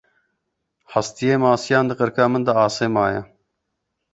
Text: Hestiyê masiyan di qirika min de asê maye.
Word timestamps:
Hestiyê 0.93 1.35
masiyan 1.43 1.85
di 1.89 1.93
qirika 1.99 2.25
min 2.31 2.43
de 2.47 2.53
asê 2.65 2.87
maye. 2.95 3.21